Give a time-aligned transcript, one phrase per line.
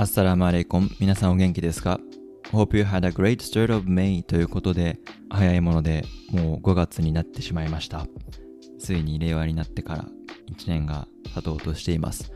[0.00, 0.88] アッサラムアレイコン。
[1.00, 1.98] 皆さんお元気ですか
[2.52, 8.06] ?Hope you had a great start of May ということで、早いものでもう5月になってしまいました。
[8.78, 10.04] ついに令和になってから
[10.56, 12.32] 1年が経とうとしています。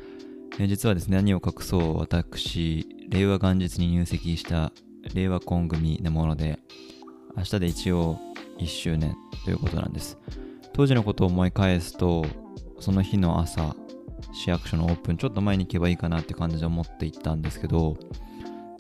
[0.59, 4.73] 実はですね、何を隠そう、私、令和元日に入籍した
[5.15, 6.59] 令和コン組のもので、
[7.37, 8.19] 明日で一応
[8.59, 10.19] 1周年ということなんです。
[10.73, 12.27] 当時のことを思い返すと、
[12.81, 13.77] その日の朝、
[14.33, 17.97] 市役所のオープンちょっと前に行けばいいかなって感じで思って行ったんですけど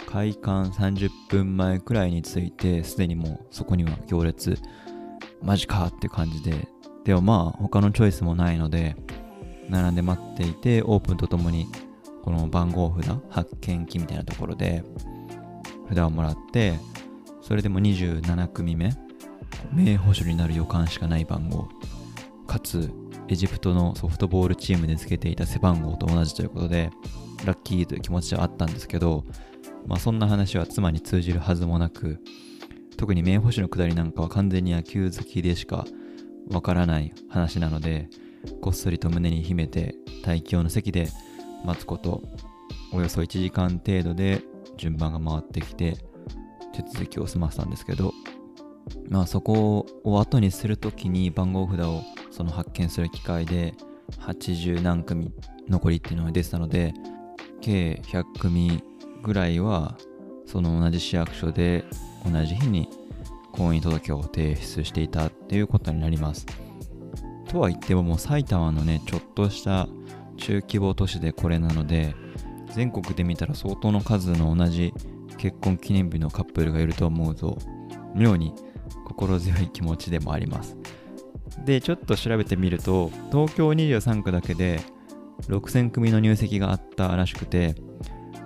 [0.06, 4.58] 開館30分前くらいに着いてすでにもうそこには行列
[5.42, 6.68] マジかって感じで。
[7.04, 8.96] でもまあ他のチョイスもないので
[9.68, 11.66] 並んで待っていてオープンとともに
[12.22, 14.84] この番号札発見機みたいなところで
[15.88, 16.74] 札をもらって
[17.40, 18.92] それでも27組目
[19.72, 21.68] 名捕手になる予感しかない番号
[22.46, 22.92] かつ
[23.28, 26.90] エジプトのソフトボールチームでつけていた背番号と同じということで、
[27.44, 29.24] ラッキーという気持ちはあったんですけど、
[29.86, 32.20] まあそんな話は妻に通じるはずもなく、
[32.96, 35.86] 特に名捕手のくだりなんかは完全に野球好きでしか
[36.50, 38.08] わからない話なので、
[38.60, 41.08] こっそりと胸に秘めて待機用の席で
[41.64, 42.22] 待つこと、
[42.92, 44.42] およそ1時間程度で
[44.76, 45.96] 順番が回ってきて
[46.72, 48.12] 手続きを済ませたんですけど、
[49.08, 52.02] まあそこを後にするときに番号札を
[52.32, 53.74] その発見する機会で
[54.18, 55.32] 80何組
[55.68, 56.92] 残りっていうのが出てたので
[57.60, 58.82] 計100組
[59.22, 59.96] ぐらいは
[60.46, 61.84] その同じ市役所で
[62.30, 62.88] 同じ日に
[63.52, 66.46] 婚姻届を提出していたっていうことになります。
[67.48, 69.86] とは言ってももう埼玉のねちょっとした
[70.38, 72.14] 中規模都市でこれなので
[72.74, 74.94] 全国で見たら相当の数の同じ
[75.36, 77.58] 結婚記念日のカップルがいると思うと
[78.14, 78.54] 妙に
[79.04, 80.76] 心強い気持ちでもあります。
[81.64, 84.80] で、ちょっと調べてみると、東京23区だけで
[85.48, 87.74] 6000組の入籍があったらしくて、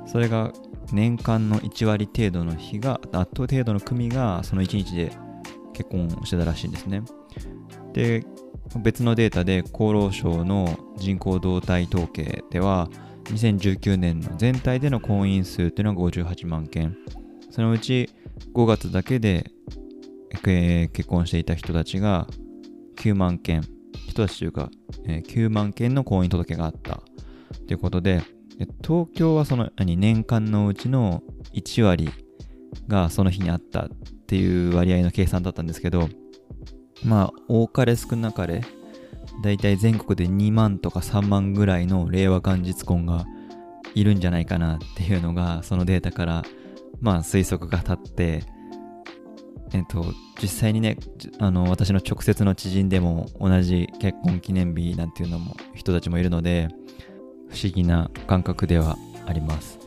[0.07, 0.53] それが
[0.93, 5.13] 年間の1割程度の日が、あと程度の組がその1日で
[5.73, 7.03] 結婚してたらしいんですね。
[7.93, 8.25] で、
[8.83, 12.89] 別のデータで厚労省の人口動態統計では、
[13.25, 16.97] 2019年の全体での婚姻数っていうのが58万件。
[17.51, 18.11] そのうち
[18.55, 19.51] 5月だけで
[20.43, 22.29] 結婚していた人たちが
[22.97, 23.63] 9万件、
[24.09, 24.71] 人たちというか、
[25.07, 27.03] えー、9万件の婚姻届があった。
[27.67, 28.23] ということで、
[28.83, 32.11] 東京はその年間のうちの1割
[32.89, 33.89] がその日にあったっ
[34.27, 36.09] ていう割合の計算だったんですけど、
[37.05, 38.63] まあ、多かれ少なかれ、
[39.43, 43.27] だいたい全国で2万とか3万ぐらいの令和元日婚が
[43.95, 46.45] いるんじゃないかなっていうのが、そのデータから、
[47.01, 48.43] まあ推測が立って、
[49.77, 50.07] えっと、
[50.41, 50.97] 実際にね、
[51.39, 56.69] あの、私の直接の知人でも同じ結婚記念日なんていうのも人たちもいるので、
[57.51, 59.79] 不思議な感覚ではあります。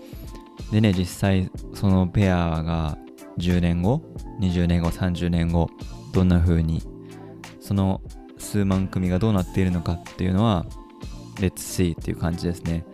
[0.71, 2.99] でね、実際そのペアが
[3.39, 4.03] 10年後、
[4.39, 5.71] 20年後、30年後、
[6.13, 6.83] どんな風に、
[7.59, 8.01] その
[8.37, 10.67] 数万組がどうなっているのかっていうのは、
[11.37, 12.85] Let's see っていう感じですね。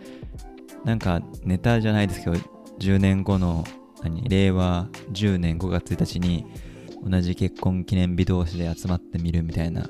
[0.82, 2.36] なんかネタじゃないですけど、
[2.78, 3.64] 10年後の
[4.02, 6.46] 何令和10年5月1日に
[7.08, 9.88] 同じ結婚記念日同士で集まってみるみたいな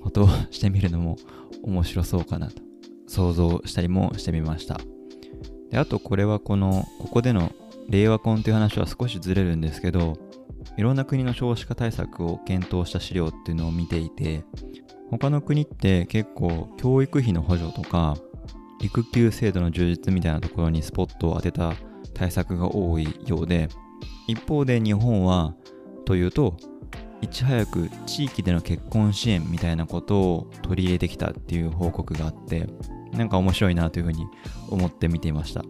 [0.00, 1.16] ことをしてみるのも
[1.64, 2.62] 面白そうかなと
[3.08, 4.78] 想像したりもしてみました。
[5.70, 7.52] であとこれはこのここでの
[7.88, 10.18] 令和婚という話は少しずれるんですけど
[10.76, 14.44] いろんな国の少子化対策を検討した資料っていうのを見ていて
[15.10, 18.16] 他の国って結構教育費の補助とか
[18.80, 21.74] 育休制度の充実みたいなところにスポットを当てた
[22.14, 23.68] 対策が多いようで
[24.28, 25.54] 一方で日本は
[26.06, 26.56] というと
[27.20, 32.68] いち早く地域での結婚支援みたいなことを取り入れてきたっていう報告があって
[33.12, 34.26] なんか面白いなというふうに
[34.68, 35.62] 思って見ていました。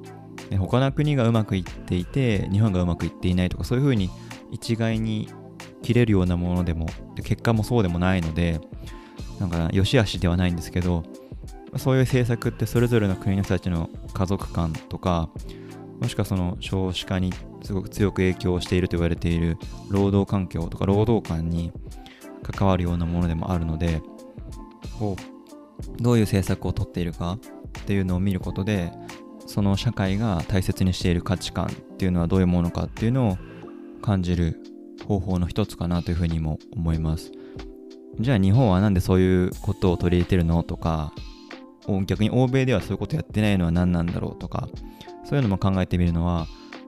[0.58, 4.10] 他の国がうまくいっていて日本がうまくいっていないとかそういうふうに
[4.52, 5.28] 一概に
[5.82, 6.86] 切れるようなものでも
[7.24, 8.60] 結果もそうでもないので
[9.40, 11.02] なんか良し悪しではないんですけど
[11.76, 15.30] そういう政策ってそれぞれの国の人たちの家族観とか
[16.00, 17.32] もしくはその少子化に
[17.62, 19.56] すごく強く影響していると言われている
[19.90, 21.72] 労働環境とか労働観に
[22.42, 24.02] 関わるようなものでもあるので
[24.98, 28.92] こうどういう政策をとっているかっていうのを見ることで
[29.46, 33.38] その社会が大切にしている価値観っていうのはどういうものかっていうのを
[34.02, 34.60] 感じる
[35.06, 37.30] 方法の一つかなというふうにも思います。
[38.18, 41.12] じゃあ日本はなんでそういうことを取り入れてるのとか
[42.06, 44.68] 逆に欧米ではそういうことやってないのは何なんだろうとか
[45.24, 46.46] そういうのも考えてみるのは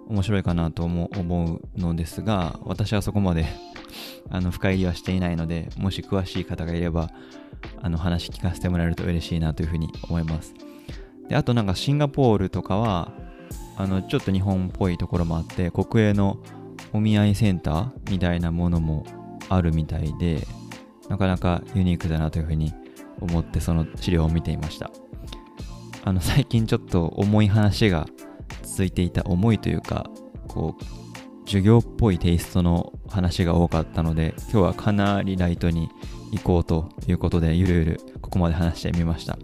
[0.09, 3.47] 面白いかなと思うのですが、私はそこまで
[4.31, 7.11] あの深入りはしていないので、もし詳しい方がいれば、
[7.83, 10.55] あの話聞かせてもらえると嬉しいなというふうに思います。
[11.29, 13.13] で、あとなんかシンガポールとかは、
[13.77, 16.39] あのちょっと日本っぽいところもあって国営の
[16.93, 19.05] お見合いセンターみたいなものも
[19.49, 20.47] あるみたいで
[21.09, 22.73] なかなかユニークだなというふうに
[23.21, 24.91] 思ってその資料を見ていました。
[26.05, 28.07] あの最近ちょっと重い話が
[28.63, 30.09] 続いていた重いというか
[30.47, 30.85] こう
[31.45, 35.91] 授業っぽいテイストの話が多かったので今日はかなりライトに
[36.33, 39.39] 行こうということでゆるゆるここまで話してみました。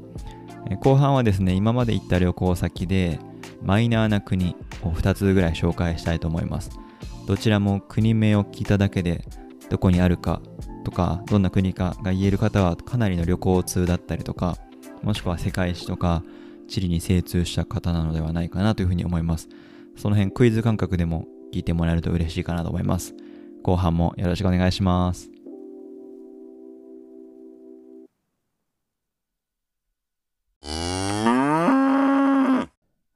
[0.80, 3.18] 後半はですね今まで行った旅行先で
[3.62, 6.78] マイナーな国を2つぐらい紹介したいと思います。
[7.26, 9.24] どちらも国名を聞いただけで
[9.70, 10.40] どこにあるか
[10.84, 14.56] とかどんな国かが言える方はかなりの旅行通だったりとか
[15.02, 16.22] もしくは世界史とか
[16.68, 19.48] 地理に精通した方なのではないかなというふうに思います
[19.96, 23.14] その辺クイズ感覚でも聞いてもらえると嬉しいかなと思います
[23.62, 25.34] 後半もよろしくお願いします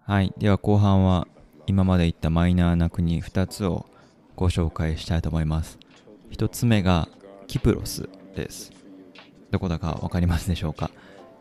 [0.08, 0.32] はい。
[0.38, 1.28] では後半は
[1.66, 3.84] 今まで言ったマイナーな国2つを
[4.36, 5.78] ご紹介したいと思います。
[6.30, 7.10] 1つ目が
[7.48, 8.70] キプロスです。
[9.50, 10.90] どこだか分かりますでしょうか？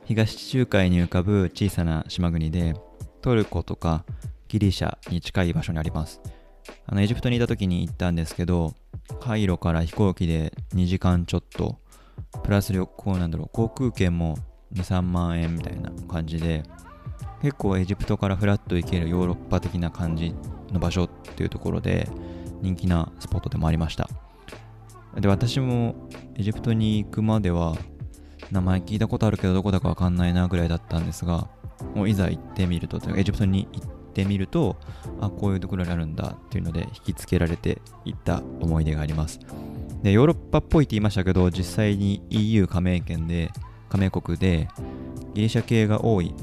[0.06, 2.76] 東地中海に浮かぶ小さな島国で
[3.22, 4.06] トルコとか
[4.48, 6.22] ギリシャに近い場所にあります。
[6.86, 8.74] あのエジプトにいた時に行ったんですけど
[9.20, 11.78] カイロから飛行機で2時間ちょっと
[12.44, 14.38] プラス旅行なんだろう航空券も
[14.74, 16.64] 23万円みたいな感じで
[17.42, 20.34] 結構エジプトからフラッと行けるヨーロッパ的な感じ
[20.72, 22.10] の場所っていうところで
[22.62, 24.10] 人気なスポットでもありました
[25.20, 25.96] で私も
[26.36, 27.76] エジプトに行くまでは
[28.52, 31.50] 名前聞いたことあるけどどこだかわかんないなぐらいだったんですが
[31.96, 34.78] もういざ行ってみるとエジプトに行ってみると
[35.20, 39.40] あこういうところにあるんだっていうので引きつけられていった思い出があります
[40.04, 43.52] でヨーロッパっぽいって言いましたけど実際に EU 加盟圏で
[43.90, 44.68] 加盟国で
[45.34, 46.34] ギリシャ系が多い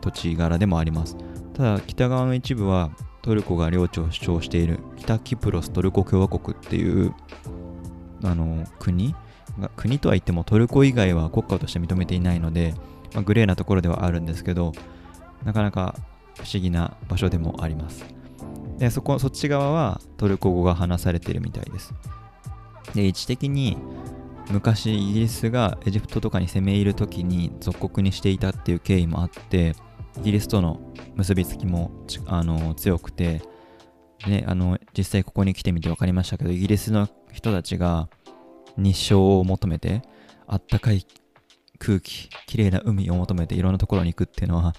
[0.00, 1.16] 土地柄でもあります。
[1.54, 2.90] ただ北側の一部は
[3.22, 7.14] トルコが領地を主張している北キプロストルコ共和国っていう
[8.22, 9.14] あの国？
[9.76, 12.74] 国とは言ってもトルコ以外は国家として認めていないので、
[13.12, 14.72] まあ、グレーなところではあるんですけど
[15.44, 15.94] なかなか
[16.36, 18.04] 不思議な場所でもあります。
[18.78, 21.92] でそこそっち側はトルコ語が話されているみたいです。
[22.94, 23.76] で位置的に
[24.50, 29.74] 昔イギリスがエジプトとかに攻め入る時に属国にしていたっていう経緯もあって
[30.18, 30.80] イギリスとの
[31.14, 31.90] 結びつきも
[32.26, 33.42] あの強くて、
[34.26, 38.08] ね、あの実際ここに来てみて分かりましたけどイギリスの人たちが
[38.76, 40.02] 日照を求めて
[40.46, 41.06] あったかい
[41.78, 44.74] 空気綺麗な海を求めていろんなところに行くっていうのは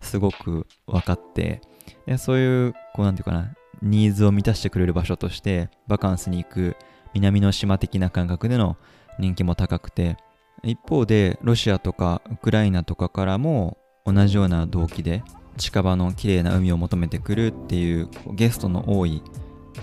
[0.00, 1.60] すごく分かって
[2.06, 6.76] でそういうこうなんていうかなニーズを満たしてくれる場所としてバカンスに行く
[7.12, 8.76] 南の島的な感覚での
[9.18, 10.16] 人気も高くて
[10.62, 13.76] 一方でロシアとかウクライナとかからも
[14.06, 15.22] 同じような動機で
[15.58, 19.22] 近場の綺麗な海を求めてくるっていうゲストの多い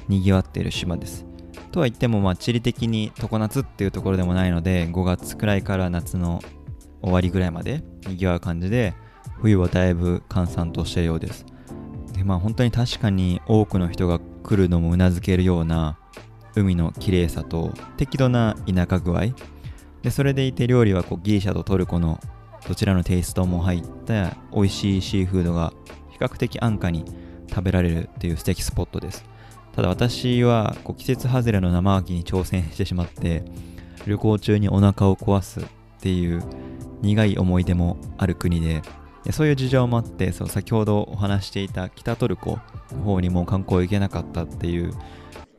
[0.08, 1.33] 賑わっている島です。
[1.74, 6.40] とは言ってもまあ地理的に常夏っていうところでもないので5月くらいから夏の
[7.02, 8.94] 終わりぐらいまで賑わう感じで
[9.42, 11.46] 冬はだいぶ閑散としてるようです。
[12.14, 15.98] でまあ本当に確かに多くの人が来るのもうなずけるような
[16.56, 19.34] 海の綺麗さと適度な田舎具合
[20.04, 22.20] でそれでいて料理はこうギリシャとトルコの
[22.68, 25.74] どちらのテイストも入った美味しいシーフードが
[26.12, 27.04] 比較的安価に
[27.50, 29.26] 食べられるっていう素敵スポットです
[29.74, 33.44] ただ私はこう季節外れの生牡蠣に挑戦してしまって
[34.06, 35.64] 旅行中にお腹を壊すっ
[36.00, 36.44] ていう
[37.02, 38.82] 苦い思い出もある国で
[39.24, 42.60] でそういう事情もあってそう先ほどお話していた北トルコ
[42.92, 44.94] の方にも観光行けなかったっていう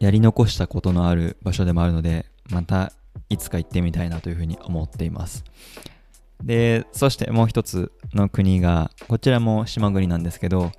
[0.00, 2.92] やり残したことのある場所でもあるのでまた
[3.30, 5.44] いつか行ってみたいなというふうに思っています。
[6.42, 10.72] で、そしてもう一つの国が、こちらも島国なんですけど、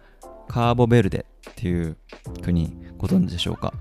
[0.48, 1.98] カーボベルデっていう
[2.44, 3.74] 国、ご存知でしょうか。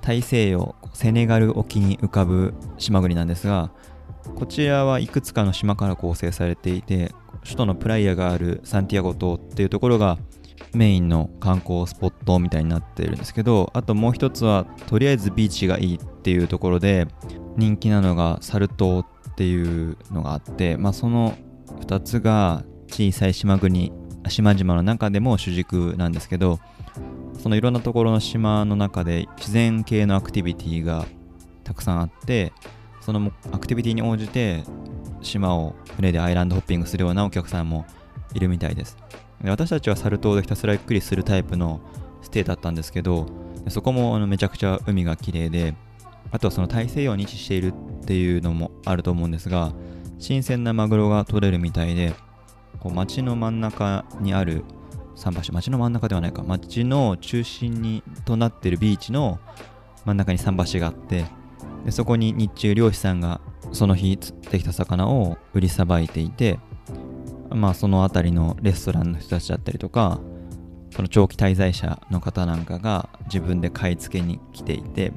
[0.00, 3.72] 大西洋、セネガル沖に浮かぶ島国なんですが、
[4.34, 7.12] こちらはいくつかの島から構成されていて、
[7.42, 10.18] 首都のプライアがあるサンティアゴ島っていうところが
[10.74, 17.06] メインの観光スポットみたいになってるんですけど、あともう一つは、とりあえずビーチがいいっていうところで、
[17.56, 21.36] 人気なのがサル島っっていうのがあって、まあ、その
[21.80, 23.92] 2つが小さい島国
[24.28, 26.58] 島々の中でも主軸なんですけど
[27.46, 31.06] そのいろんなところの島の中で自然系のアクティビティが
[31.62, 32.52] たくさんあって
[33.00, 34.64] そのアクティビティに応じて
[35.22, 37.86] 島を船でアイランドホッピングするようなお客さんも
[38.34, 38.96] いるみたいです。
[39.40, 41.80] で私たちはサル島でひたすらゆっくりするタイプの
[42.20, 43.26] ステイだったんですけど
[43.68, 45.76] そこもあのめちゃくちゃ海が綺麗で
[46.32, 47.72] あとはその大西洋に位置している
[48.02, 49.72] っていうのもあると思うんですが
[50.18, 52.12] 新鮮なマグロが取れるみたいで
[52.80, 54.64] こう街の真ん中にある
[55.16, 56.42] 桟橋街の真ん中ではないか。
[56.42, 59.40] 街の中心にとなっているビーチの
[60.06, 61.24] 真ん中に桟橋があって
[61.84, 63.40] でそこに日中漁師さんが
[63.72, 66.58] その日釣ってきた魚を売りさばいていて
[67.50, 70.20] まあその辺りのレストランの人たちだったりとか
[70.90, 75.12] その長期滞在者の方なんかが自分で買い付けに来ていて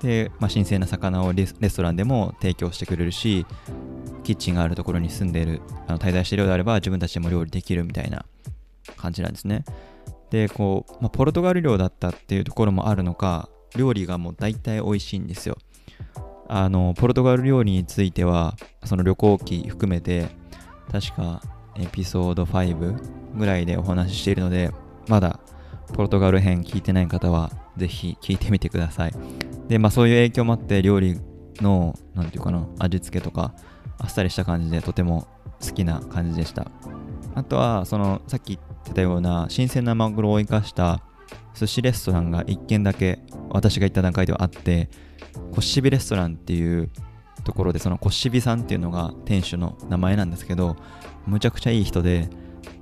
[0.00, 3.44] で、まあ、新鮮な魚をレストランでも提供してくれるし
[4.22, 8.24] キッチンがあるところに住んでいるあの滞在しているようであれば自分たちでも料理できるみたいな
[8.98, 9.64] 感じなんですね。
[10.30, 15.56] でこう、まあ、ポルトガル領だったっていうところもあるのか料理がもう大体美味しいんですよ。
[16.48, 20.28] あのポルトガル料理についてはその旅行記含めて
[20.90, 21.42] 確か
[21.76, 24.70] エピソード5ぐらいでお話ししているので
[25.08, 25.40] まだ
[25.92, 29.12] ポルトガル編聞いてない方はぜひ聞いてみてください。
[29.68, 31.20] でまあそういう影響もあって料理
[31.60, 33.54] の何て言うかな味付けとか
[33.98, 35.26] あっさりした感じでとても
[35.60, 36.70] 好きな感じでした。
[37.34, 41.02] あとはそのさっき言ってたような新鮮なマグロを生かした
[41.54, 44.88] 寿司レストランが1軒だけ私が行った段階ではあって
[45.52, 46.90] コッシビレストランっていう
[47.44, 50.76] ところでそのコッシビさんっていうのが店主の名前なんですけど
[51.26, 52.28] むちゃくちゃいい人で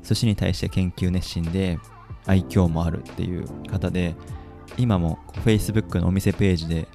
[0.02, 1.78] 寿司に対して研究熱心で
[2.26, 4.14] 愛嬌もあるっていう方で
[4.76, 6.88] 今も Facebook のお店ページで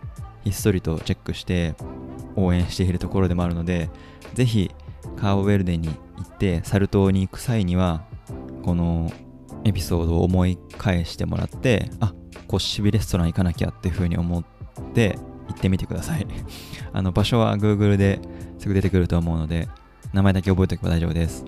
[0.44, 1.75] ひっそりとチェックして
[2.36, 3.89] 応援しているところでもあるので
[4.34, 4.72] ぜひ
[5.18, 8.06] カーボベルデに行ってサル島に行く際には
[8.63, 9.12] この
[9.63, 12.13] エピソードを思い返してもらってあ
[12.48, 14.46] コッシビレストラン行かなきゃっていう風に思っ
[14.94, 16.25] て行ってみてください。
[16.94, 18.20] あの場所は Google で
[18.58, 19.68] すぐ出てくると思うので
[20.13, 21.46] 名前だけ覚えておけば大丈夫です。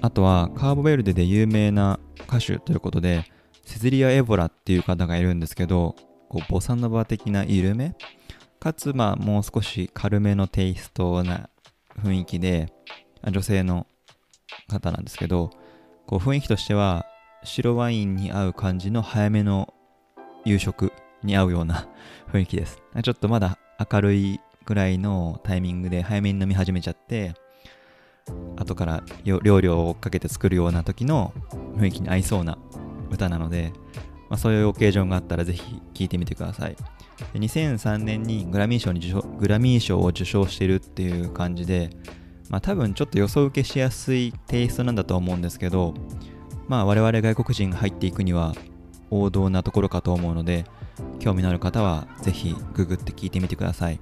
[0.00, 1.98] あとはカーボベルデで有名な
[2.28, 3.24] 歌手ということで
[3.64, 5.94] セズリア・エボラっていう方がいるんですけど
[6.28, 7.94] こうボサノバ的な緩め
[8.60, 11.48] かつまあもう少し軽めのテイストな
[12.02, 12.72] 雰囲気で
[13.22, 13.86] 女性の
[14.68, 15.50] 方なんですけど
[16.06, 17.06] こう雰囲気としては
[17.42, 19.72] 白ワインに合う感じの早めの
[20.44, 20.92] 夕食
[21.22, 21.88] に合うような
[22.32, 22.82] 雰囲気です。
[23.02, 23.58] ちょっとまだ
[23.90, 27.34] 明るいぐらいのタイミングで早めに飲み始めちゃって
[28.56, 31.32] 後から料理を追っかけて作るような時の
[31.76, 32.56] 雰囲気に合いそうな
[33.10, 33.72] 歌なので、
[34.30, 36.76] まあ、そういうオケージョンがあったらぜひ聴いてみてください。
[37.34, 39.00] 2003年にグラミー賞に
[39.38, 41.90] グラミー賞を受賞してるっていう感じで、
[42.50, 45.94] まあ、多分ちょっと予想受けしやすいテイストなんだと思うんですけど、
[46.68, 48.54] まあ、我々外国人が入っていくには
[49.10, 50.64] 王道なところかと思うので
[51.18, 54.00] 興味のある方はぜひググって聞いてみてください。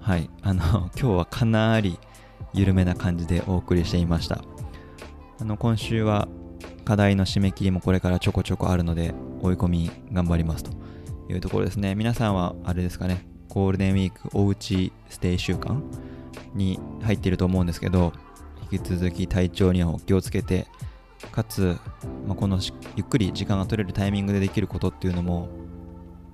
[0.00, 0.28] はい。
[0.42, 1.98] あの 今日はかなり
[2.52, 4.42] 緩めな感じでお送りしていました。
[5.40, 6.28] あの今週は
[6.84, 10.84] 課題の締め切りもこれからちょこちょこあるので追い込み頑張りますと。
[11.28, 11.94] いうところですね。
[11.94, 13.26] 皆さんはあれですかね。
[13.48, 15.82] ゴールデンウィークおうちステイ週間
[16.54, 18.12] に入っていると思うんですけど
[18.70, 20.66] 引き続き体調にはお気をつけて
[21.32, 21.78] かつ、
[22.26, 22.58] まあ、この
[22.96, 25.48] ゆっくり時間が取れるタイミングでできることっていうのも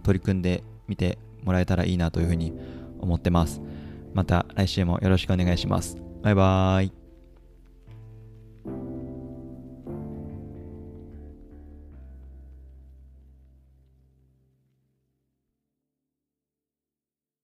[0.02, 2.52] 取り組んでみてもらえたらいいなというふうに
[2.98, 3.60] 思ってます。
[4.12, 5.96] また来週もよろしくお願いします。
[6.22, 6.99] バイバーイ。